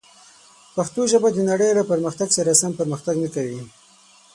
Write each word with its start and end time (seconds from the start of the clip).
پښتو 0.75 1.01
ژبه 1.11 1.29
د 1.33 1.37
نړۍ 1.49 1.69
له 1.77 1.83
پرمختګ 1.91 2.27
سره 2.37 2.59
سم 2.61 2.71
پرمختګ 2.79 3.15
نه 3.23 3.29
کوي. 3.35 3.61